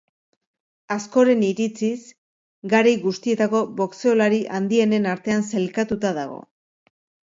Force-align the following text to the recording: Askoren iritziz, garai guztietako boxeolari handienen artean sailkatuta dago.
Askoren 0.95 1.43
iritziz, 1.49 1.91
garai 2.73 2.95
guztietako 3.05 3.63
boxeolari 3.85 4.43
handienen 4.59 5.11
artean 5.17 5.51
sailkatuta 5.55 6.19
dago. 6.23 6.47